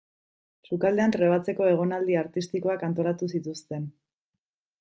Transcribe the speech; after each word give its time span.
Sukaldean 0.69 1.13
trebatzeko 1.15 1.69
egonaldi 1.73 2.17
artistikoak 2.23 2.89
antolatu 2.91 3.33
zituzten. 3.37 3.89